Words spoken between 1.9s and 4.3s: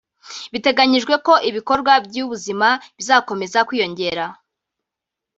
by’ubuzima bizakomeza kwiyongera